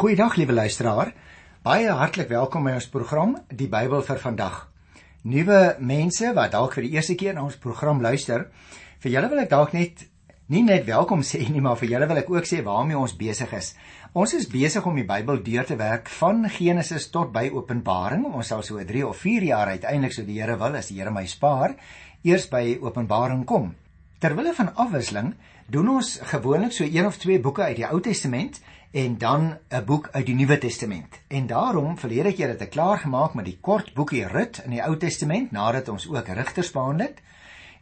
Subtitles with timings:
[0.00, 1.10] Goeiedag liewe luisteraar.
[1.60, 4.54] Baie hartlik welkom by ons program Die Bybel vir vandag.
[5.28, 8.46] Nuwe mense wat dalk vir die eerste keer na ons program luister,
[9.04, 10.06] vir julle wil ek dalk net
[10.48, 13.52] nie net welkom sê nie, maar vir julle wil ek ook sê waarmee ons besig
[13.58, 13.74] is.
[14.16, 18.24] Ons is besig om die Bybel deur te werk van Genesis tot by Openbaring.
[18.32, 21.12] Ons sal so 3 of 4 jaar uiteindelik so die Here wil as die Here
[21.12, 21.76] my spaar,
[22.24, 23.74] eers by Openbaring kom.
[24.20, 25.34] Terwille van afwisseling
[25.70, 28.60] doen ons gewoonlik so een of twee boeke uit die Ou Testament
[28.90, 31.20] en dan 'n boek uit die Nuwe Testament.
[31.28, 34.82] En daarom verlede keer het ek klaar gemaak met die kort boekie Rut in die
[34.82, 37.18] Ou Testament nadat ons ook Rigters behandel het.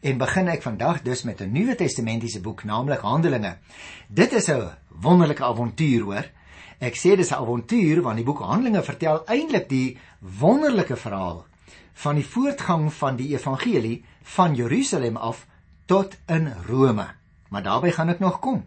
[0.01, 3.57] En begin ek vandag dus met 'n Nuwe Testamentiese boek, naamlik Handelinge.
[4.09, 6.31] Dit is 'n wonderlike avontuur, hoor.
[6.79, 11.47] Ek sê dis 'n avontuur want die boek Handelinge vertel eintlik die wonderlike verhaal
[11.93, 15.47] van die voortgang van die evangelie van Jerusalem af
[15.87, 17.18] tot in Rome.
[17.49, 18.65] Maar daarbey gaan ek nog kom.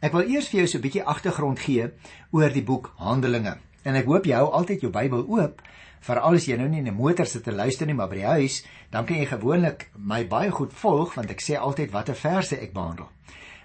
[0.00, 1.90] Ek wil eers vir jou so 'n bietjie agtergrond gee
[2.30, 3.56] oor die boek Handelinge.
[3.82, 5.62] En ek hoop jy hou altyd jou Bybel oop,
[6.00, 8.24] veral as jy nou nie in 'n motor sit te luister nie, maar by die
[8.24, 12.60] huis, dan kan jy gewoonlik my baie goed volg want ek sê altyd watter verse
[12.60, 13.08] ek behandel.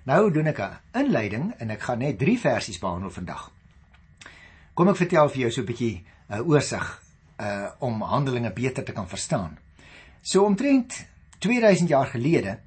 [0.05, 3.51] Nou doen ek 'n inleiding en ek gaan net 3 versies behandel vandag.
[4.73, 7.01] Kom ek vertel vir jou so 'n bietjie 'n uh, oorsig
[7.39, 9.57] uh om Handelinge beter te kan verstaan.
[10.21, 11.05] So omtrent
[11.39, 12.59] 2000 jaar gelede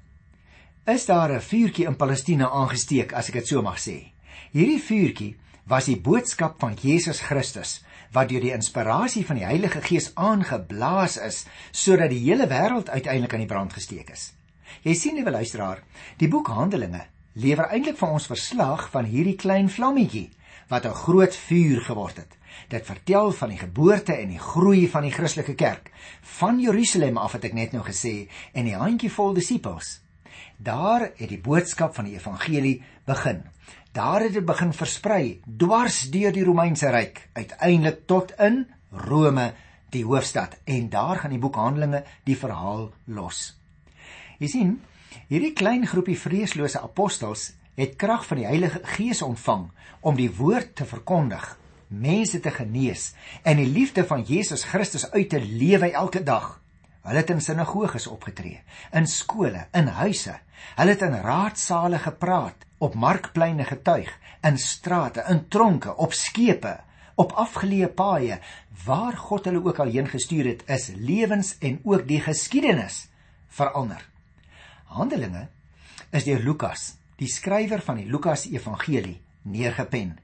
[0.85, 4.13] is daar 'n vuurtjie in Palestina aangesteek, as ek dit so mag sê.
[4.51, 9.81] Hierdie vuurtjie was die boodskap van Jesus Christus wat deur die inspirasie van die Heilige
[9.81, 14.33] Gees aangeblaas is sodat die hele wêreld uiteindelik aan die brand gesteek is.
[14.83, 15.81] Jy sien, liewe luisteraar,
[16.17, 17.01] die boek Handelinge
[17.33, 20.29] lewer eintlik vir ons verslag van hierdie klein vlammetjie
[20.69, 22.37] wat 'n groot vuur geword het.
[22.69, 25.91] Dit vertel van die geboorte en die groei van die Christelike kerk
[26.21, 30.04] van Jerusalem af het ek net nou gesê en die handjievol disippels
[30.57, 33.43] Daar het die boodskap van die evangelie begin.
[33.95, 39.53] Daar het dit begin versprei dwars deur die Romeinse ryk, uiteindelik tot in Rome,
[39.89, 40.57] die hoofstad.
[40.63, 43.53] En daar gaan die boek Handelinge die verhaal los.
[44.39, 44.73] Jy sien,
[45.27, 49.69] hierdie klein groepie vreeslose apostels het krag van die Heilige Gees ontvang
[50.01, 51.43] om die woord te verkondig,
[51.87, 53.13] mense te genees
[53.43, 56.59] en die liefde van Jesus Christus uit te lewe elke dag.
[57.05, 58.63] Hulle het in sinagoges opgetree,
[58.97, 60.39] in skole, in huise.
[60.75, 64.09] Hulle het in raadsale gepraat, op markpleine getuig,
[64.41, 66.79] in strate, in tronke, op skepe,
[67.21, 68.39] op afgeleë paaie,
[68.85, 73.05] waar God hulle ook al heen gestuur het, is lewens en ook die geskiedenis
[73.53, 74.01] verander.
[74.97, 75.47] Handelinge
[76.09, 80.17] is deur Lukas, die skrywer van die Lukas Evangelie, neergepen.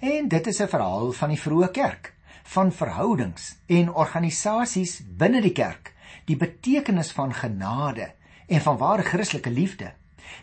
[0.00, 5.52] En dit is 'n verhaal van die vroeë kerk, van verhoudings en organisasies binne die
[5.52, 5.94] kerk
[6.28, 8.12] die betekenis van genade
[8.48, 9.92] en van ware Christelike liefde.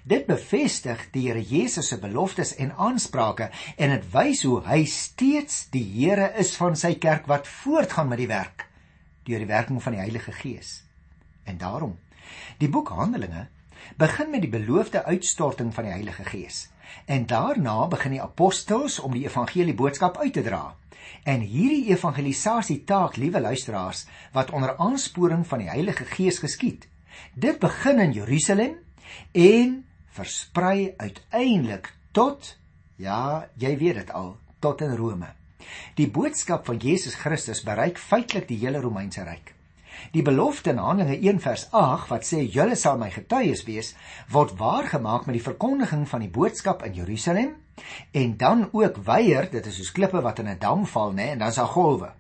[0.03, 5.68] Dit bevestig die Here Jesus se beloftes en aansprake en dit wys hoe hy steeds
[5.73, 8.69] die Here is van sy kerk wat voortgaan met die werk
[9.25, 10.84] deur die werking van die Heilige Gees.
[11.50, 11.96] En daarom,
[12.62, 13.47] die boek Handelinge
[13.97, 16.67] begin met die beloofde uitstorting van die Heilige Gees.
[17.06, 20.75] En daarna begin die apostels om die evangelie boodskap uit te dra.
[21.23, 26.88] En hierdie evangelisasie taak, liewe luisteraars, wat onder aansporing van die Heilige Gees geskied,
[27.34, 28.78] dit begin in Jerusalem
[29.31, 29.85] en
[30.16, 32.55] versprei uiteindelik tot
[32.95, 35.34] ja, jy weet dit al, tot in Rome.
[35.97, 39.54] Die boodskap van Jesus Christus bereik feitelik die hele Romeinse ryk.
[40.11, 43.94] Die belofte in Handelinge 1 vers 8 wat sê julle sal my getuies wees,
[44.31, 47.56] word waargemaak met die verkondiging van die boodskap in Jerusalem
[48.11, 51.39] en dan ook weier, dit is soos klippe wat in 'n dam val, nê, en
[51.39, 52.13] dan is daar golwe.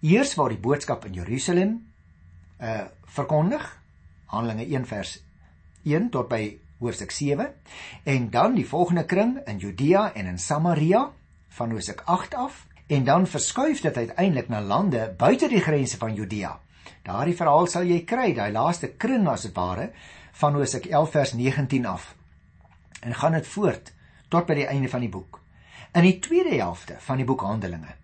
[0.00, 1.92] Eers word die boodskap in Jerusalem
[2.60, 3.64] uh verkondig,
[4.26, 5.18] Handelinge 1 vers
[5.84, 7.54] 1 tot by hoofstuk 7
[8.04, 11.10] en dan die volgende kring in Judea en in Samaria
[11.48, 16.14] van hoofstuk 8 af en dan verskuif dit uiteindelik na lande buite die grense van
[16.14, 16.58] Judea
[17.02, 19.90] Daardie verhaal sal jy kry, daai laaste kring as dit ware
[20.40, 22.14] van Hosea 11 vers 19 af.
[23.02, 23.92] En gaan dit voort
[24.28, 25.40] tot by die einde van die boek.
[25.94, 27.96] In die tweede helfte van die boek Handelinge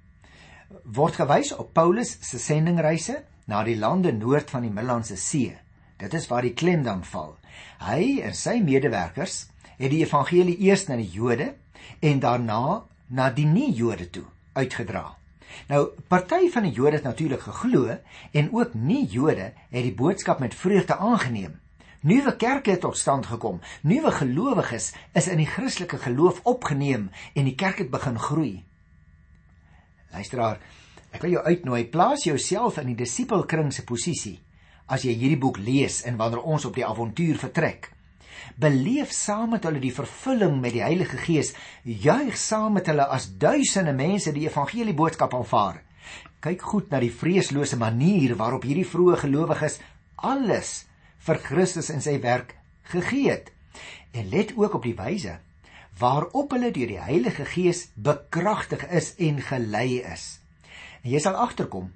[0.82, 5.55] word gewys op Paulus se sendingreise na die lande noord van die Middellandse See.
[5.99, 7.37] Dit is waar die klem dan val.
[7.85, 9.44] Hy en sy medewerkers
[9.79, 11.55] het die evangelie eers na die Jode
[12.00, 14.25] en daarna na die nie-Jode toe
[14.55, 15.14] uitgedra.
[15.69, 17.97] Nou, party van die Jode het natuurlik geglo
[18.33, 21.61] en ook nie-Jode het die boodskap met vreugde aangeneem.
[22.05, 23.61] Nuwe kerke het tot stand gekom.
[23.83, 28.65] Nuwe gelowiges is in die Christelike geloof opgeneem en die kerk het begin groei.
[30.12, 30.61] Luisteraar,
[31.17, 34.37] ek wil jou uitnooi, plaas jouself in die disipelkring se posisie
[34.85, 37.94] as jy hierdie boek lees en wanneer ons op die avontuur vertrek.
[38.60, 41.52] Beleef saam met hulle die vervulling met die Heilige Gees,
[41.82, 45.81] juig saam met hulle as duisende mense die evangelie boodskap aanvaar.
[46.44, 49.81] Kyk goed na die vreeslose manier waarop hierdie vroeë gelowiges
[50.16, 50.84] alles
[51.25, 52.54] vir Christus en sy werk
[52.92, 53.50] gegee het.
[54.12, 55.38] En let ook op die wyse
[55.98, 60.40] waarop hulle deur die Heilige Gees bekragtig is en gelei is.
[61.04, 61.92] En jy sal agterkom,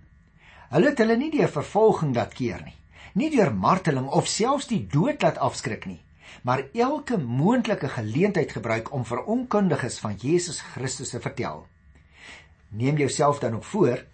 [0.71, 2.77] hulle het hulle nie deur vervolging laat keer nie,
[3.19, 5.99] nie deur marteling of selfs die dood laat afskrik nie,
[6.43, 11.67] maar elke moontlike geleentheid gebruik om vir onkundiges van Jesus Christus te vertel.
[12.69, 14.05] Neem jouself dan ook voor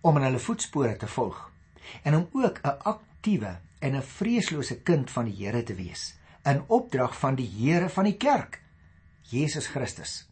[0.00, 1.50] om in hulle voetspore te volg
[2.02, 6.14] en om ook 'n aktiewe en 'n vreeslose kind van die Here te wees
[6.44, 8.62] in opdrag van die Here van die kerk,
[9.22, 10.28] Jesus Christus.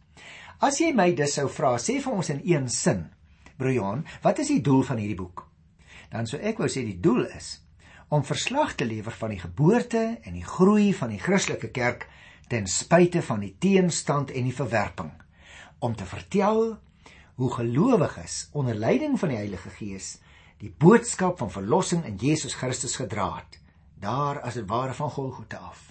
[0.59, 3.09] As jy my dus sou vra, sê vir ons in een sin,
[3.57, 5.47] broer Johan, wat is die doel van hierdie boek?
[6.09, 7.61] Dan sou ek wou sê die doel is
[8.09, 12.07] om verslag te lewer van die geboorte en die groei van die Christelike kerk
[12.49, 15.11] ten spyte van die teenstand en die verwerping
[15.79, 16.77] om te vertel
[17.39, 20.17] hoe gelowiges onder leiding van die Heilige Gees
[20.59, 23.59] die boodskap van verlossing in Jesus Christus gedra het
[23.99, 25.89] daar as dit ware van Golgotha af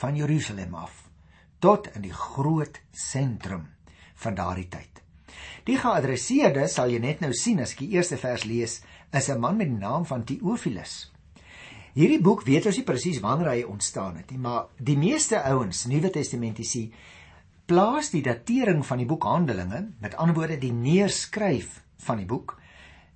[0.00, 1.04] van Jerusalem af
[1.58, 3.68] tot in die groot sentrum
[4.14, 5.00] van daardie tyd.
[5.64, 8.82] Die geadresseerde sal jy net nou sien as ek die eerste vers lees,
[9.12, 11.13] is 'n man met die naam van Theophilus.
[11.94, 15.84] Hierdie boek weet ons nie presies wanneer hy ontstaan het nie, maar die meeste ouens,
[15.86, 16.88] Nuwe Testamentiese,
[17.70, 22.56] plaas die datering van die boek Handelinge, met ander woorde die neerskryf van die boek,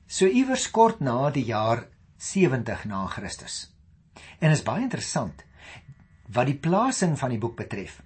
[0.07, 1.89] so iewers kort na die jaar
[2.23, 3.65] 70 na Christus.
[4.39, 5.43] En is baie interessant
[6.31, 7.97] wat die plasing van die boek betref.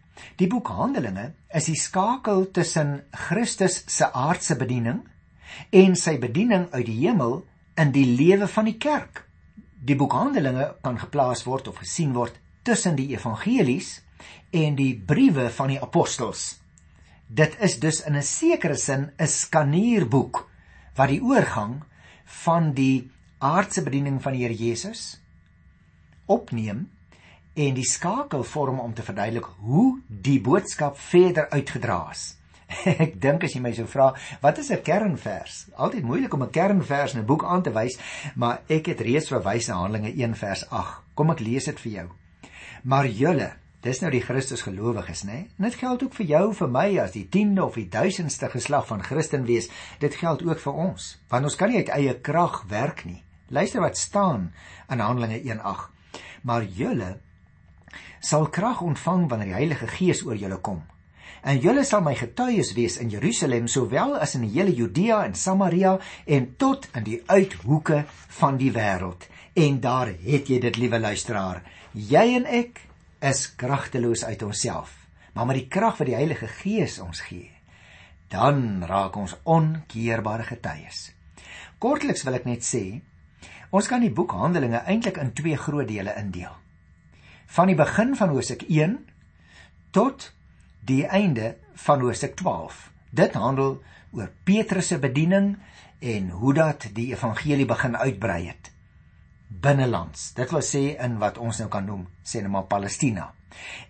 [0.40, 5.02] Die boek Handelinge is die skakel tussen Christus se aardse bediening
[5.68, 7.42] en sy bediening uit die hemel
[7.76, 9.26] in die lewe van die kerk
[9.82, 13.96] die boek Handelinge kan geplaas word of gesien word tussen die evangelies
[14.54, 16.60] en die briewe van die apostels.
[17.26, 20.48] Dit is dus in 'n sekere sin 'n skanierboek
[20.94, 21.82] wat die oorgang
[22.44, 25.20] van die aardse bediening van die Here Jesus
[26.26, 26.90] opneem
[27.54, 32.36] en die skakel vorm om te verduidelik hoe die boodskap verder uitgedra is.
[33.04, 34.10] Ek dink as jy my sou vra,
[34.42, 35.66] wat is 'n kernvers?
[35.76, 37.98] Altyd moeilik om 'n kernvers in 'n boek aan te wys,
[38.34, 41.02] maar ek het reeds verwys na Handelinge 1 vers 8.
[41.14, 42.08] Kom ek lees dit vir jou.
[42.82, 43.52] Maar julle,
[43.82, 45.48] dis nou die Christus gelowiges, né?
[45.58, 48.86] En dit geld ook vir jou, vir my as die 10de of die 1000ste geslag
[48.86, 49.68] van Christen wees.
[49.98, 53.22] Dit geld ook vir ons, want ons kan nie uit eie krag werk nie.
[53.48, 54.52] Luister wat staan
[54.90, 55.90] in Handelinge 1:8.
[56.42, 57.18] Maar julle
[58.20, 60.82] sal krag ontvang wanneer die Heilige Gees oor julle kom
[61.42, 65.34] en julle sal my getuies wees in Jerusalem sowel as in die hele Judea en
[65.34, 65.96] Samaria
[66.26, 68.04] en tot in die uithoeke
[68.38, 69.26] van die wêreld.
[69.58, 71.62] En daar het jy dit, liewe luisteraar.
[71.92, 72.80] Jy en ek
[73.22, 74.94] is kragteloos uit onsself,
[75.34, 77.50] maar met die krag wat die Heilige Gees ons gee,
[78.32, 81.10] dan raak ons onkeerbare getuies.
[81.82, 83.02] Kortliks wil ek net sê,
[83.74, 86.54] ons kan die boek Handelinge eintlik in twee groot dele indeel.
[87.52, 88.96] Van die begin van Hosea 1
[89.92, 90.30] tot
[90.84, 92.90] die einde van hoofstuk 12.
[93.10, 95.56] Dit handel oor Petrus se bediening
[96.02, 98.72] en hoe dat die evangelie begin uitbrei het
[99.62, 100.32] binnelands.
[100.34, 103.28] Dit wil sê in wat ons nou kan noem, sê net maar Palestina.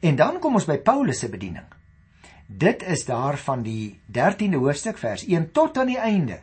[0.02, 1.66] En dan kom ons by Paulus se bediening.
[2.46, 6.40] Dit is daar van die 13de hoofstuk vers 1 tot aan die einde.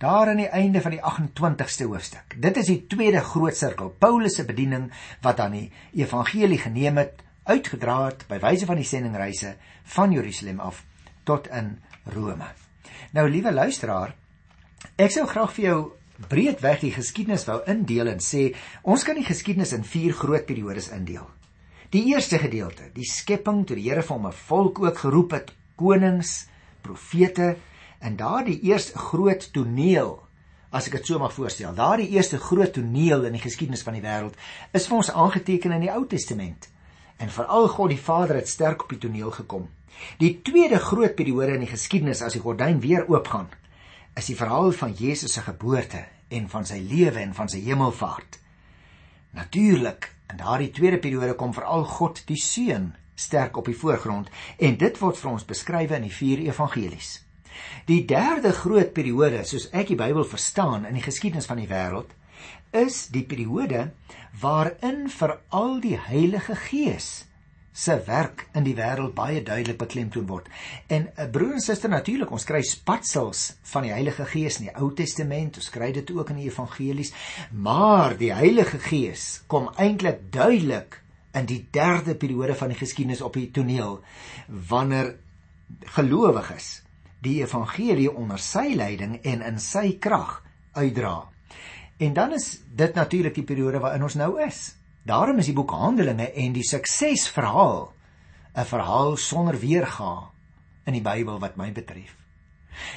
[0.00, 2.36] Daar aan die einde van die 28ste hoofstuk.
[2.40, 4.90] Dit is die tweede groot sirkel, Paulus se bediening
[5.24, 9.54] wat aan die evangelie geneem het uitgedra het by wyse van die sendingreise
[9.94, 10.84] van Jerusalem af
[11.24, 11.78] tot in
[12.14, 12.46] Rome.
[13.16, 14.14] Nou liewe luisteraar,
[14.96, 15.80] ek sou graag vir jou
[16.30, 18.50] breedweg die geskiedenis wou indeel en sê
[18.82, 21.26] ons kan die geskiedenis in vier groot periodes indeel.
[21.90, 25.52] Die eerste gedeelte, die skepping toe die Here vir hom 'n volk ook geroep het,
[25.76, 26.46] konings,
[26.82, 27.56] profete
[28.00, 30.20] en daardie eerste groot toneel
[30.70, 34.04] As ek dit so mag voorstel, daardie eerste groot toneel in die geskiedenis van die
[34.04, 34.36] wêreld
[34.72, 36.68] is vir ons aangeteken in die Ou Testament
[37.20, 39.68] en veral God die Vader het sterk op die toneel gekom.
[40.18, 43.50] Die tweede groot periode in die geskiedenis as die gordyn weer oopgaan,
[44.16, 48.38] is die verhaal van Jesus se geboorte en van sy lewe en van sy hemelvaart.
[49.36, 54.78] Natuurlik, in daardie tweede periode kom veral God die Seun sterk op die voorgrond en
[54.80, 57.18] dit word vir ons beskryf in die vier evangelies.
[57.90, 62.14] Die derde groot periode, soos ek die Bybel verstaan in die geskiedenis van die wêreld,
[62.70, 63.90] is die periode
[64.40, 67.26] waarin veral die Heilige Gees
[67.72, 70.48] se werk in die wêreld baie duidelik beklemtoon word.
[70.88, 74.66] En 'n eh, broer en suster natuurlik, ons kry spatsels van die Heilige Gees in
[74.66, 77.12] die Ou Testament, ons kry dit ook in die evangelies,
[77.52, 83.34] maar die Heilige Gees kom eintlik duidelik in die derde periode van die geskiedenis op
[83.34, 84.00] die toneel
[84.48, 85.16] wanneer
[85.94, 86.82] gelowiges
[87.22, 91.29] die evangelie onder sy leiding en in sy krag uitdra.
[92.00, 94.72] En dan is dit natuurlik die periode waarin ons nou is.
[95.04, 97.92] Daarom is die boek Handelinge en die suksesverhaal
[98.56, 100.30] 'n verhaal sonder weerga
[100.84, 102.16] in die Bybel wat my betref.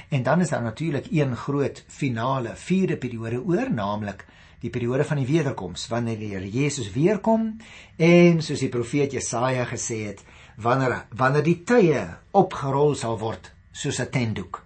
[0.09, 4.25] En dan is daar natuurlik een groot finale, vierde periode oor, naamlik
[4.59, 7.57] die periode van die wederkoms, wanneer die Here Jesus weer kom
[7.95, 10.23] en soos die profeet Jesaja gesê het,
[10.55, 14.65] wanneer wanneer die tye opgerol sal word soos 'n tentdoek.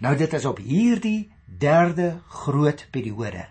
[0.00, 3.46] Nou dit is op hierdie derde groot periode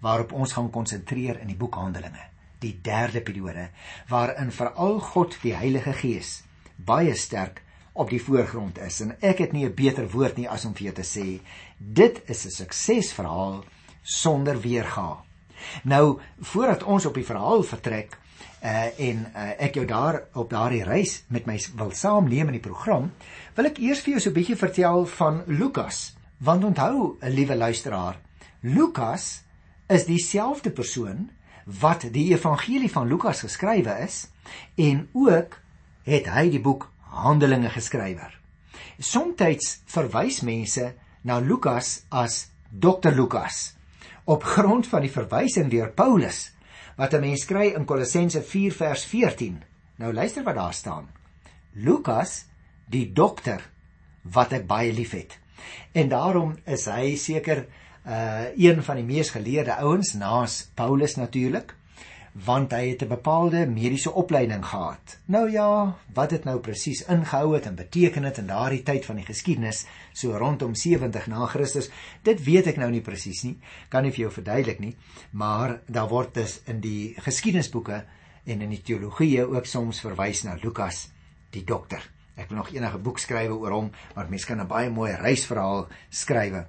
[0.00, 2.28] waarop ons gaan konsentreer in die boek Handelinge.
[2.60, 3.70] Die derde periode
[4.08, 6.42] waarin veral God die Heilige Gees
[6.76, 10.64] baie sterk op die voorgrond is en ek het nie 'n beter woord nie as
[10.64, 11.40] om vir jou te sê
[11.78, 13.64] dit is 'n suksesverhaal
[14.02, 15.24] sonder weerga.
[15.84, 18.18] Nou voordat ons op die verhaal vertrek
[18.62, 22.68] uh, en uh, ek jou daar op daardie reis met my wil saamneem in die
[22.68, 23.12] program,
[23.56, 26.16] wil ek eers vir jou so 'n bietjie vertel van Lukas.
[26.38, 28.16] Want onthou, 'n liewe luisteraar,
[28.60, 29.42] Lukas
[29.90, 31.28] is dieselfde persoon
[31.80, 34.22] wat die evangelie van Lukas geskrywe is
[34.78, 35.58] en ook
[36.06, 38.30] het hy die boek Handelinge geskrywer.
[38.98, 40.92] Somstyds verwys mense
[41.26, 43.74] na Lukas as Dr Lukas
[44.30, 46.52] op grond van die verwysing deur Paulus
[46.96, 49.62] wat 'n mens kry in Kolossense 4 vers 14.
[49.96, 51.08] Nou luister wat daar staan.
[51.72, 52.44] Lukas,
[52.86, 53.70] die dokter
[54.22, 55.38] wat ek baie liefhet.
[55.92, 57.66] En daarom is hy seker
[58.06, 61.74] uh een van die mees geleerde ouens naas Paulus natuurlik
[62.32, 65.18] want hy het 'n bepaalde mediese opleiding gehad.
[65.24, 69.16] Nou ja, wat dit nou presies ingehou het en beteken dit in daardie tyd van
[69.16, 71.90] die geskiedenis, so rondom 70 na Christus,
[72.22, 74.96] dit weet ek nou nie presies nie, kan nie vir jou verduidelik nie,
[75.30, 78.04] maar daar word dus in die geskiedenisboeke
[78.44, 81.10] en in die teologie ook soms verwys na Lukas,
[81.50, 82.10] die dokter.
[82.36, 85.88] Ek wil nog enige boek skrywe oor hom, want mense kan 'n baie mooi reisverhaal
[86.10, 86.66] skrywe.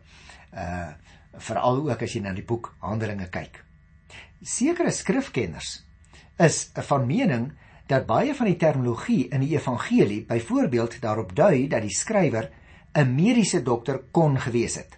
[0.53, 0.91] Uh
[1.37, 3.63] veral ook as jy na die boek Handelinge kyk
[4.41, 5.83] sekere skrifkenners
[6.41, 7.51] is van mening
[7.87, 12.49] dat baie van die terminologie in die evangelie byvoorbeeld daarop dui dat die skrywer
[12.95, 14.97] 'n mediese dokter kon gewees het.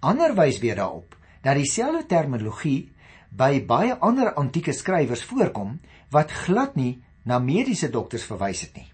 [0.00, 2.92] Ander wys weer daarop dat dieselfde terminologie
[3.30, 8.92] by baie ander antieke skrywers voorkom wat glad nie na mediese dokters verwys het nie.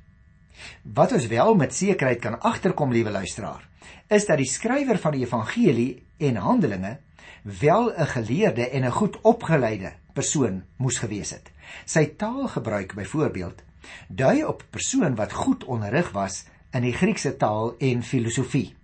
[0.83, 3.69] Wat ons wel met sekerheid kan agterkom, liewe luisteraar,
[4.09, 6.99] is dat die skrywer van die evangelie en Handelinge
[7.43, 11.51] wel 'n geleerde en 'n goed opgeleide persoon moes gewees het.
[11.85, 13.63] Sy taalgebruik byvoorbeeld
[14.09, 18.75] dui op 'n persoon wat goed onderrig was in die Griekse taal en filosofie.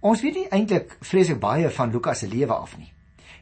[0.00, 2.92] Ons weet nie eintlik vreeslik baie van Lukas se lewe af nie.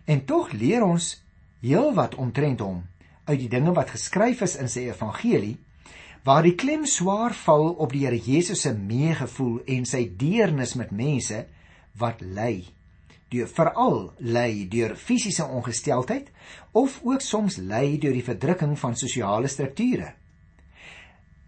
[0.04, 1.22] En tog leer ons
[1.60, 2.82] heelwat omtrent hom
[3.24, 5.58] uit die dinge wat geskryf is in sy evangelie
[6.24, 10.92] waar die klem swaar val op die Here Jesus se meegevoel en sy deernis met
[10.92, 11.46] mense
[12.00, 12.66] wat ly
[13.30, 16.30] deur veral ly deur fisiese ongesteldheid
[16.76, 20.12] of ook soms ly deur die verdrukking van sosiale strukture.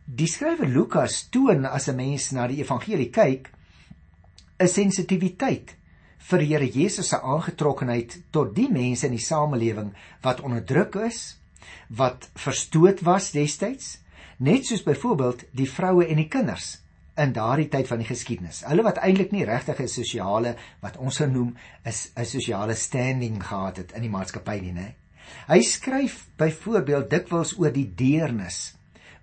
[0.06, 3.50] Die skrywer Lukas toon as 'n mens na die evangelie kyk
[4.58, 5.74] 'n sensitiwiteit
[6.18, 11.36] vir die Here Jesus se aangetrokkenheid tot die mense in die samelewing wat onderdruk is,
[11.88, 14.01] wat verstoot was destyds,
[14.42, 16.74] net soos byvoorbeeld die vroue en die kinders
[17.22, 18.62] in daardie tyd van die geskiedenis.
[18.66, 23.42] Hulle wat eintlik nie regtig 'n sosiale wat ons sou noem is 'n sosiale standing
[23.42, 24.94] gehad het in die maatskappy nie, né?
[25.48, 28.74] Hy skryf byvoorbeeld dikwels oor die deernis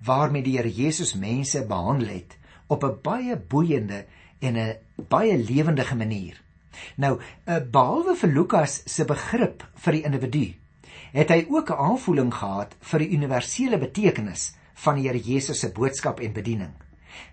[0.05, 4.05] waarmee die Here Jesus mense behandel het op 'n baie boeiende
[4.39, 4.77] en 'n
[5.09, 6.41] baie lewendige manier.
[6.95, 10.53] Nou, eh, behalwe vir Lukas se begrip vir die individu,
[11.11, 15.71] het hy ook 'n aanvoeling gehad vir die universele betekenis van die Here Jesus se
[15.75, 16.74] boodskap en bediening.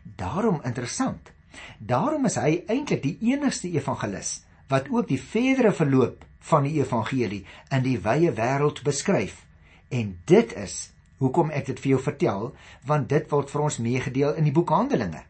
[0.02, 1.32] Daarom interessant.
[1.78, 7.44] Daarom is hy eintlik die enigste evangelis wat ook die verdere verloop van die evangelie
[7.70, 9.44] in die wye wêreld beskryf.
[9.94, 10.90] En dit is
[11.22, 12.48] hoekom ek dit vir jou vertel,
[12.86, 15.22] want dit word vir ons meegedeel in die boek Handelinge.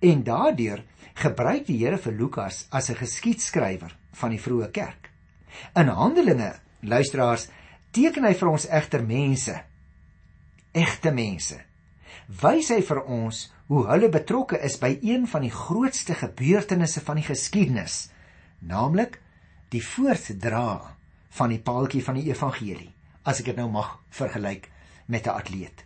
[0.00, 0.84] En daardeur
[1.16, 5.10] gebruik die Here vir Lukas as 'n geskiedskrywer van die vroeë kerk.
[5.74, 7.48] In Handelinge, luisteraars,
[7.90, 9.62] teken hy vir ons egter mense,
[10.76, 11.56] egte mense.
[12.26, 17.20] Wys hy vir ons hoe hulle betrokke is by een van die grootste gebeurtenisse van
[17.20, 17.96] die geskiedenis,
[18.60, 19.20] naamlik
[19.72, 20.94] die voortdra
[21.38, 22.92] van die paaltjie van die evangelie,
[23.26, 24.68] as ek dit nou mag vergelyk
[25.06, 25.84] met 'n atleet.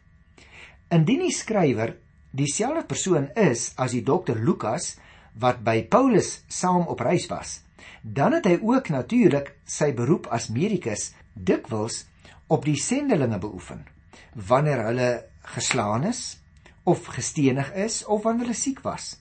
[0.90, 1.96] Indien die skrywer
[2.30, 4.96] dieselfde persoon is as die dokter Lukas
[5.34, 7.62] wat by Paulus saam op reis was,
[8.02, 12.06] dan het hy ook natuurlik sy beroep as medikus dikwels
[12.48, 13.86] op die sendelinge beoefen.
[14.34, 15.10] Wanneer hulle
[15.56, 16.38] geslaan is
[16.82, 19.16] of gestenig is of wanneer hulle siek was.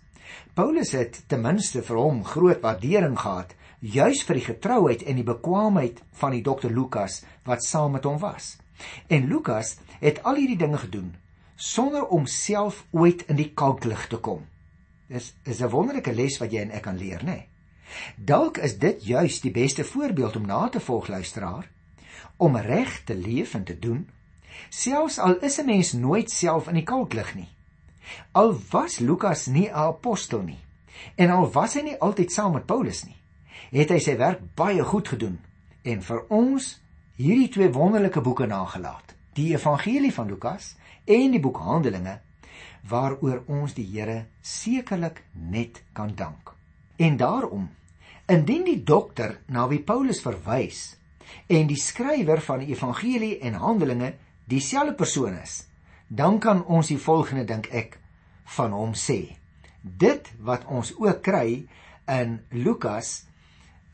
[0.54, 5.28] Paulus het ten minste vir hom groot waardering gehad juis vir die getrouheid en die
[5.28, 8.58] bekwaamheid van die dokter Lukas wat saam met hom was.
[9.08, 11.16] En Lukas het al hierdie dinge gedoen
[11.56, 14.46] sonder om self ooit in die kalklig te kom.
[15.08, 17.26] Dis is 'n wonderlike les wat jy en ek kan leer, né?
[17.26, 17.48] Nee?
[18.16, 21.70] Dalk is dit juis die beste voorbeeld om na te volg luisteraar
[22.38, 24.10] om reg te leef en te doen,
[24.70, 27.50] selfs al is 'n mens nooit self in die kalklig nie.
[28.32, 30.60] Al was Lukas nie 'n apostel nie
[31.16, 33.18] en al was hy nie altyd saam met Paulus nie,
[33.72, 35.40] het hy sy werk baie goed gedoen
[35.84, 36.80] en vir ons
[37.20, 40.76] hierdie twee wonderlike boeke nagelaat, die Evangelie van Lukas
[41.06, 42.20] en die boek Handelinge
[42.90, 46.54] waaroor ons die Here sekerlik net kan dank.
[46.98, 47.68] En daarom,
[48.28, 50.96] indien die dokter na wie Paulus verwys
[51.48, 54.14] en die skrywer van die Evangelie en Handelinge
[54.50, 55.64] dieselfde persoon is,
[56.08, 58.00] dan kan ons die volgende dink ek
[58.58, 59.38] van hom sê.
[59.82, 61.66] Dit wat ons ook kry
[62.10, 63.30] in Lukas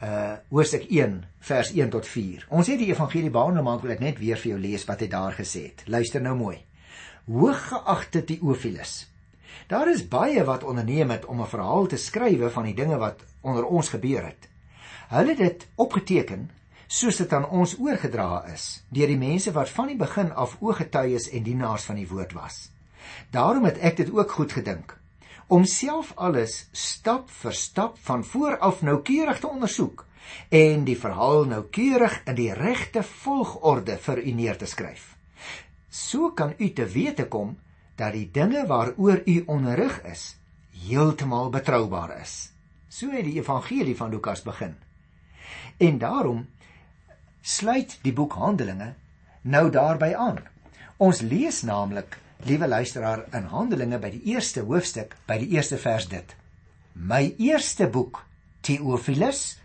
[0.03, 2.47] uh hoofstuk 1 vers 1 tot 4.
[2.49, 5.03] Ons het die evangelie behandel maar ek wil dit net weer vir jou lees wat
[5.03, 5.83] hy daar gesê het.
[5.87, 6.57] Luister nou mooi.
[7.25, 9.05] Hooggeagte Theophilus.
[9.71, 13.23] Daar is baie wat onderneem het om 'n verhaal te skrywe van die dinge wat
[13.41, 14.49] onder ons gebeur het.
[15.09, 16.49] Hulle het dit opgeteken
[16.87, 21.29] soos dit aan ons oorgedra is deur die mense wat van die begin af ooggetuies
[21.31, 22.69] en dienaars van die woord was.
[23.31, 24.97] Daarom het ek dit ook goed gedink
[25.47, 30.05] om self alles stap vir stap van voor af noukeurig te ondersoek
[30.49, 35.13] en die verhaal noukeurig in die regte volgorde vir u neer te skryf.
[35.89, 37.57] So kan u te wete kom
[37.95, 40.35] dat die dinge waaroor u onderrig is
[40.85, 42.51] heeltemal betroubaar is.
[42.89, 44.75] So het die evangelie van Lukas begin.
[45.77, 46.45] En daarom
[47.45, 48.95] sluit die boek Handelinge
[49.45, 50.39] nou daarby aan.
[50.97, 52.17] Ons lees naamlik
[52.49, 56.33] liewe luisteraar in Handelinge by die eerste hoofstuk by die eerste vers dit.
[56.95, 58.23] My eerste boek
[58.65, 59.59] Theophilus.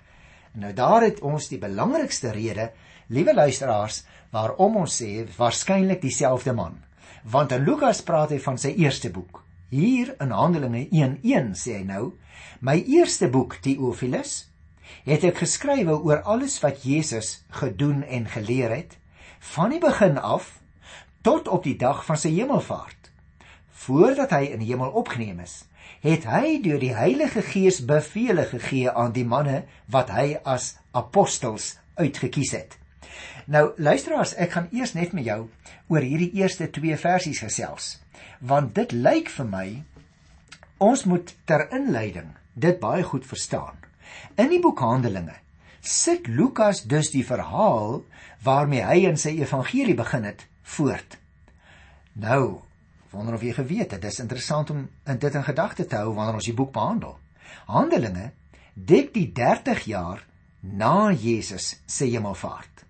[0.60, 2.68] Nou daar het ons die belangrikste rede,
[3.08, 4.02] liewe luisteraars,
[4.34, 6.76] waarom ons sê waarskynlik dieselfde man.
[7.24, 9.40] Want in Lukas praat hy van sy eerste boek.
[9.70, 12.12] Hier in Handelinge 1:1 sê hy nou,
[12.60, 14.49] my eerste boek Theophilus
[15.04, 18.96] het ek geskrywe oor alles wat Jesus gedoen en geleer het
[19.54, 20.58] van die begin af
[21.22, 23.10] tot op die dag van sy hemelvaart.
[23.84, 25.64] Voordat hy in die hemel opgeneem is,
[26.04, 31.74] het hy deur die Heilige Gees bevele gegee aan die manne wat hy as apostels
[31.96, 32.76] uitgekies het.
[33.50, 35.40] Nou luisteraars, ek gaan eers net met jou
[35.90, 37.96] oor hierdie eerste 2 versies gesels,
[38.40, 39.66] want dit lyk vir my
[40.80, 43.76] ons moet ter inleiding dit baie goed verstaan.
[44.34, 45.36] In die boek Handelinge
[45.80, 48.02] sit Lukas dus die verhaal
[48.44, 50.46] waarmee hy in sy evangelie begin het
[50.76, 51.16] voort.
[52.20, 52.60] Nou,
[53.10, 56.48] wonder of jy geweet het, dis interessant om dit in gedagte te hou wanneer ons
[56.48, 57.16] die boek behandel.
[57.66, 58.30] Handelinge
[58.74, 60.24] dek die 30 jaar
[60.60, 62.84] na Jesus se hemelvaart.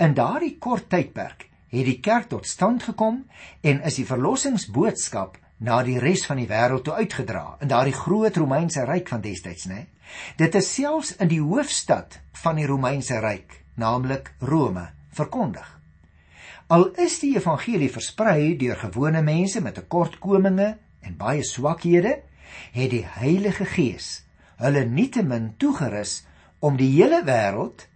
[0.00, 3.24] In daardie kort tydperk het die kerk tot stand gekom
[3.60, 8.36] en is die verlossingsboodskap na die res van die wêreld toe uitgedra in daardie groot
[8.36, 9.86] Romeinse ryk van destyds, né?
[10.36, 15.66] Dit is selfs in die hoofstad van die Romeinse ryk, naamlik Rome, verkondig.
[16.66, 20.72] Al is die evangelie versprei deur gewone mense met tekortkominge
[21.06, 22.18] en baie swakhede,
[22.74, 24.26] het die Heilige Gees
[24.62, 26.22] hulle nietemin toegerus
[26.64, 27.86] om die hele wêreld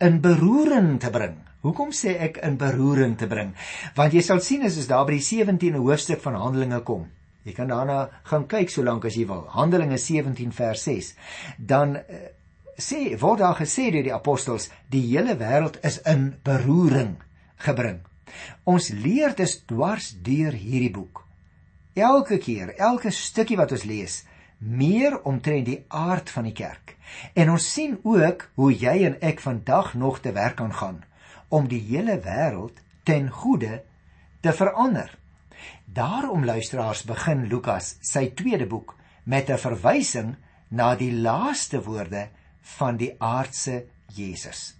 [0.00, 1.36] in beroering te bring.
[1.66, 3.52] Hoekom sê ek in beroering te bring?
[3.96, 7.06] Want jy sal sien as ons daar by die 17de hoofstuk van Handelinge kom.
[7.46, 9.44] Jy kan daarna gaan kyk solank as jy wil.
[9.54, 11.12] Handelinge 17 vers 6.
[11.58, 12.22] Dan uh,
[12.74, 17.16] sê word daar gesê deur die apostels die hele wêreld is in beroering
[17.62, 18.02] gebring.
[18.66, 21.22] Ons leer dus dwars deur hierdie boek.
[21.96, 24.24] Elke keer, elke stukkie wat ons lees,
[24.58, 26.96] meer omtrent die aard van die kerk.
[27.32, 31.04] En ons sien ook hoe jy en ek vandag nog te werk kan gaan
[31.48, 33.80] om die hele wêreld ten goeie
[34.42, 35.15] te verander.
[35.96, 38.90] Daarom luisteraars begin Lukas sy tweede boek
[39.24, 40.34] met 'n verwysing
[40.68, 42.28] na die laaste woorde
[42.60, 44.76] van die aardse Jesus.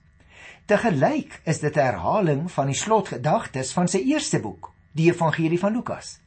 [0.66, 5.58] Te gelyk is dit 'n herhaling van die slotgedagtes van sy eerste boek, die Evangelie
[5.58, 6.20] van Lukas.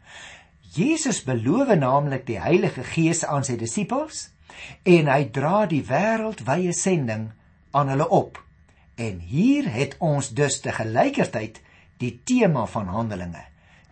[0.74, 4.30] Jesus beloof naamlik die Heilige Gees aan sy disippels
[4.84, 7.32] en hy dra die wêreldwye sending
[7.72, 8.44] aan hulle op.
[8.96, 11.62] En hier het ons dus te gelykertyd
[11.98, 13.46] die tema van Handelinge,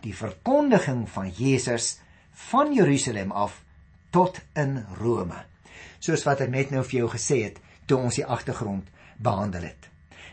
[0.04, 1.98] die verkondiging van Jesus
[2.48, 3.62] van Jerusalem af
[4.10, 5.44] tot in Rome.
[5.98, 7.58] Soos wat ek net nou vir jou gesê het
[7.88, 9.88] toe ons die agtergrond behandel het.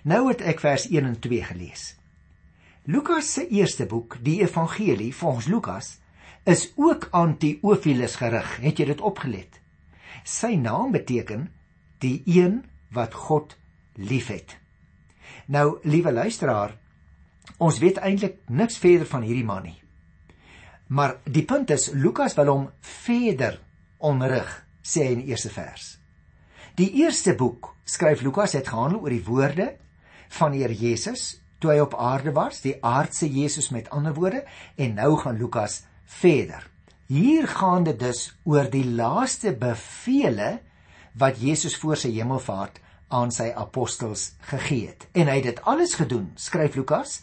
[0.06, 1.96] Nou het ek vers 1 en 2 gelees.
[2.86, 5.96] Lukas se eerste boek, die Evangelie volgens Lukas,
[6.46, 8.58] is ook aan Theophilus gerig.
[8.62, 9.58] Het jy dit opgelet?
[10.22, 11.48] Sy naam beteken
[12.06, 12.62] die een
[12.94, 13.58] wat God
[13.98, 14.54] liefhet.
[15.50, 16.78] Nou, liewe luisteraar,
[17.58, 19.80] ons weet eintlik niks verder van hierdie man nie.
[20.88, 22.66] Maar die punt is Lukas wil hom
[23.06, 23.60] verder
[23.98, 24.50] onrig,
[24.86, 25.96] sê hy in die eerste vers.
[26.76, 29.72] Die eerste boek skryf Lukas het gehandel oor die woorde
[30.38, 34.44] van die Here Jesus toe hy op aarde was, die aardse Jesus met ander woorde,
[34.76, 35.84] en nou gaan Lukas
[36.20, 36.68] verder.
[37.08, 40.60] Hier gaan dit dus oor die laaste bevele
[41.18, 42.82] wat Jesus voor sy hemelvaart
[43.14, 45.08] aan sy apostels gegee het.
[45.14, 47.22] En hy het dit alles gedoen, skryf Lukas,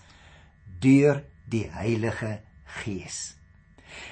[0.82, 2.40] deur die Heilige
[2.82, 3.36] Gees.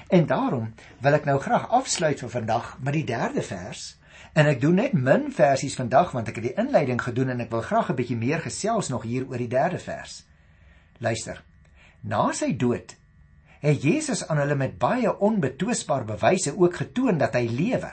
[0.07, 3.97] En daarom wil ek nou graag afsluit vir vandag met die derde vers.
[4.37, 7.51] En ek doen net min versies vandag want ek het die inleiding gedoen en ek
[7.51, 10.23] wil graag 'n bietjie meer gesels nog hier oor die derde vers.
[10.99, 11.43] Luister.
[12.01, 12.95] Na sy dood
[13.61, 17.91] het Jesus aan hulle met baie onbetwisbare bewyse ook getoon dat hy lewe.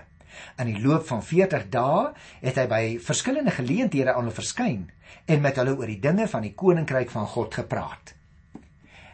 [0.56, 4.90] In die loop van 40 dae het hy by verskillende geleenthede aan hulle verskyn
[5.26, 8.17] en met hulle oor die dinge van die koninkryk van God gepraat.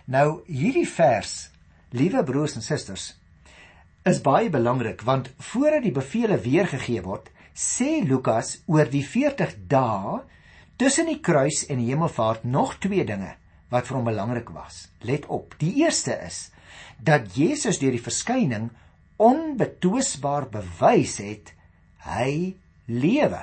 [0.05, 1.51] Nou hierdie vers
[1.95, 3.15] Liewe broers en susters,
[4.05, 10.19] is baie belangrik want voordat die bevele weergegee word, sê Lukas oor die 40 dae
[10.77, 13.31] tussen die kruis en die hemelvaart nog twee dinge
[13.73, 14.89] wat vir hom belangrik was.
[15.01, 15.55] Let op.
[15.63, 16.51] Die eerste is
[17.01, 18.69] dat Jesus deur die verskyning
[19.23, 21.55] onbetwisbaar bewys het
[22.05, 22.59] hy
[22.91, 23.41] lewe.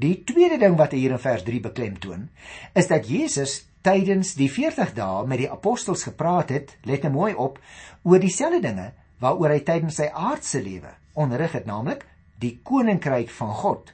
[0.00, 2.26] Die tweede ding wat hier in vers 3 beklemtoon,
[2.74, 7.34] is dat Jesus tydens die 40 dae met die apostels gepraat het, let nou mooi
[7.34, 7.58] op,
[8.02, 8.90] oor dieselfde dinge
[9.20, 12.06] waaroor hy tydens sy aardse lewe onderrig het, naamlik
[12.40, 13.92] die koninkryk van God.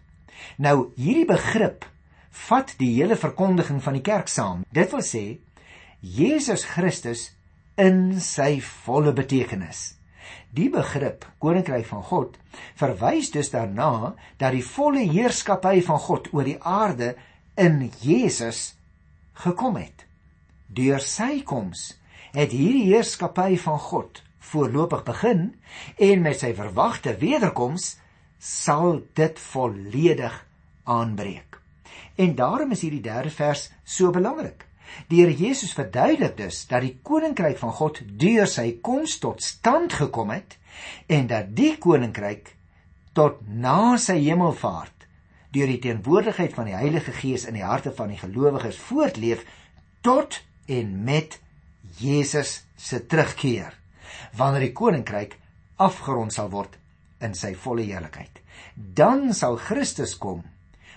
[0.62, 1.86] Nou hierdie begrip
[2.46, 4.62] vat die hele verkondiging van die kerk saam.
[4.70, 5.24] Dit wil sê
[6.00, 7.30] Jesus Christus
[7.80, 9.96] in sy volle betekenis.
[10.56, 12.36] Die begrip koninkryk van God
[12.78, 17.14] verwys dus daarna dat die volle heerskappy van God oor die aarde
[17.60, 18.75] in Jesus
[19.42, 20.06] gekom het.
[20.66, 21.92] Deur sy koms
[22.36, 25.46] het hierdie heerskappy van God voorlopig begin
[25.98, 27.96] en met sy verwagte wederkoms
[28.38, 30.34] sal dit volledig
[30.84, 31.58] aanbreek.
[32.16, 34.64] En daarom is hierdie derde vers so belangrik.
[35.10, 39.96] Die Here Jesus verduidelik dus dat die koninkryk van God deur sy koms tot stand
[39.98, 40.56] gekom het
[41.10, 42.54] en dat die koninkryk
[43.16, 44.95] tot na sy hemelvaart
[45.56, 49.44] deur die teenwoordigheid van die Heilige Gees in die harte van die gelowiges voortleef
[50.04, 51.38] tot en met
[51.98, 53.72] Jesus se terugkeer
[54.36, 55.38] wanneer die koninkryk
[55.80, 56.76] afgerond sal word
[57.24, 58.42] in sy volle heerlikheid.
[58.76, 60.42] Dan sal Christus kom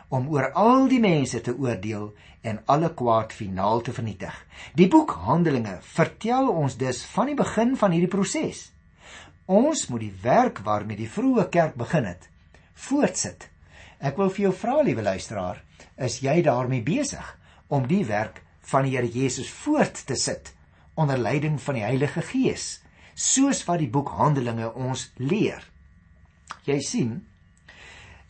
[0.09, 2.09] om oor al die mense te oordeel
[2.41, 4.33] en alle kwaad finaal te vernietig.
[4.75, 8.69] Die boek Handelinge vertel ons dus van die begin van hierdie proses.
[9.45, 12.27] Ons moet die werk waarmee die vroeë kerk begin het
[12.79, 13.48] voortsit
[13.99, 15.57] Ek wil vir jou vra, liewe luisteraar,
[15.99, 17.25] is jy daarmee besig
[17.67, 18.39] om die werk
[18.71, 20.53] van die Here Jesus voort te sit
[20.95, 22.79] onder leiding van die Heilige Gees,
[23.13, 25.65] soos wat die boek Handelinge ons leer?
[26.63, 27.11] Jy sien,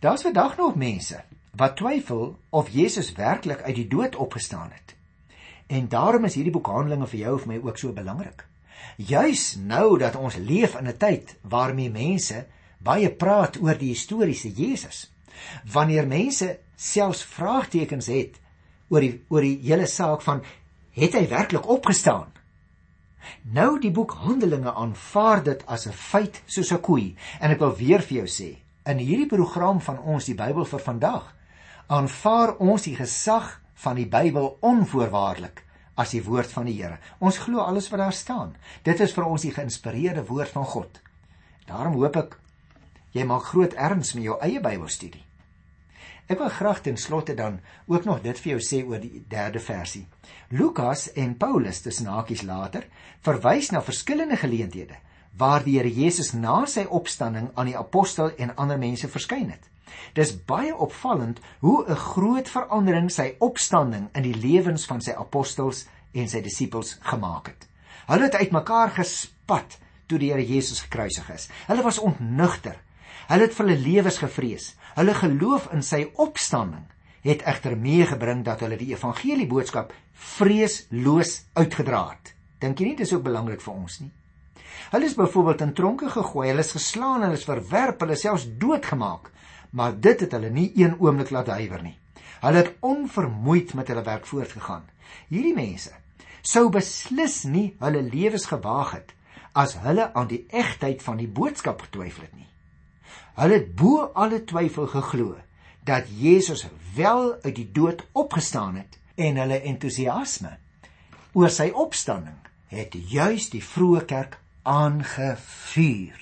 [0.02, 1.22] daar's vandag nog mense
[1.60, 4.96] wat twyfel of Jesus werklik uit die dood opgestaan het.
[5.70, 8.46] En daarom is hierdie boek Handelinge vir jou of my ook so belangrik.
[8.98, 12.48] Juis nou dat ons leef in 'n tyd waarmee mense
[12.80, 15.12] baie praat oor die historiese Jesus
[15.72, 18.40] wanneer mense selfs vraagtekens het
[18.90, 20.44] oor die oor die hele saak van
[20.96, 22.32] het hy werklik opgestaan?
[23.54, 27.76] Nou die boek Handelinge aanvaar dit as 'n feit soos 'n koei en ek wil
[27.76, 31.36] weer vir jou sê, in hierdie program van ons die Bybel vir vandag,
[31.88, 35.64] aanvaar ons die gesag van die Bybel onvoorwaardelik
[35.96, 37.00] as die woord van die Here.
[37.20, 38.56] Ons glo alles wat daar staan.
[38.84, 41.02] Dit is vir ons die geïnspireerde woord van God.
[41.68, 42.38] Daarom hoop ek
[43.12, 45.29] jy maak groot erns met jou eie Bybelstudie.
[46.30, 47.56] Ek wil graag ten slotte dan
[47.90, 50.04] ook nog dit vir jou sê oor die derde versie.
[50.54, 52.86] Lukas en Paulus tussen hakies later
[53.26, 55.00] verwys na verskillende geleenthede
[55.42, 59.66] waar die Here Jesus na sy opstanding aan die apostel en ander mense verskyn het.
[60.14, 65.88] Dis baie opvallend hoe 'n groot verandering sy opstanding in die lewens van sy apostels
[66.14, 67.68] en sy disippels gemaak het.
[68.06, 71.50] Hulle het uitmekaar gespat toe die Here Jesus gekruisig is.
[71.68, 72.78] Hulle was ontnugter.
[73.28, 74.76] Hulle het vir hulle lewens gevrees.
[74.98, 76.86] Hulle geloof in sy opstanding
[77.22, 82.34] het egter meegebring dat hulle die evangelie boodskap vreesloos uitgedra het.
[82.60, 84.12] Dink jy nie dit is ook belangrik vir ons nie?
[84.90, 89.30] Hulle is byvoorbeeld in tronke gegooi, hulle is geslaan, hulle is verwerp, hulle selfs doodgemaak,
[89.76, 91.98] maar dit het hulle nie een oomblik laat huiwer nie.
[92.40, 94.86] Hulle het onvermoeid met hulle werk voortgegaan.
[95.30, 95.94] Hierdie mense
[96.42, 99.10] sou beslis nie hulle lewens gewaag het
[99.60, 102.48] as hulle aan die egtheid van die boodskap getwyfel het nie.
[103.40, 105.38] Hulle het bo alle twyfel geglo
[105.88, 110.58] dat Jesus wel uit die dood opgestaan het en hulle entoesiasme
[111.34, 112.38] oor sy opstanding
[112.70, 114.38] het juis die vroeë kerk
[114.70, 116.18] aangevuur.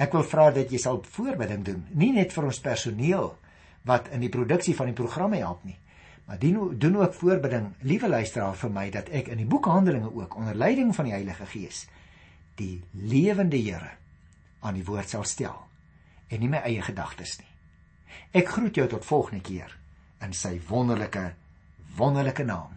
[0.00, 3.34] Ek wil vra dat jy sal voorbereiding doen, nie net vir ons personeel
[3.88, 5.76] wat in die produksie van die programme help nie,
[6.26, 10.12] maar doen doen ook voorbereiding, liewe luisteraar vir my dat ek in die boek Handelinge
[10.14, 11.86] ook onder leiding van die Heilige Gees
[12.60, 13.96] die lewende Here
[14.60, 15.69] aan die woord sal stel
[16.30, 17.48] en nie my eie gedagtes nie.
[18.40, 19.74] Ek groet jou tot volgende keer
[20.24, 21.32] in sy wonderlike
[21.98, 22.76] wonderlike naam.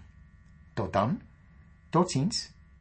[0.74, 1.20] Tot dan.
[1.94, 2.50] Totsiens.